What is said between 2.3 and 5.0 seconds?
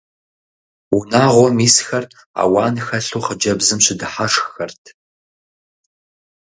ауан хэлъу хъыджэбзым щыдыхьэшххэрт.